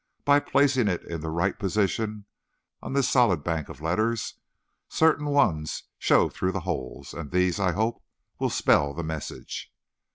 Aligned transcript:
By 0.25 0.39
placing 0.39 0.87
it 0.87 1.03
in 1.03 1.21
the 1.21 1.29
right 1.29 1.59
position 1.59 2.25
on 2.81 2.93
this 2.93 3.07
solid 3.07 3.43
bank 3.43 3.69
of 3.69 3.81
letters, 3.81 4.33
certain 4.89 5.27
ones 5.27 5.83
show 5.99 6.27
through 6.27 6.53
the 6.53 6.61
holes, 6.61 7.13
and 7.13 7.29
these, 7.29 7.59
I 7.59 7.73
hope, 7.73 8.03
will 8.39 8.49
spell 8.49 8.95
the 8.95 9.03
message." 9.03 9.71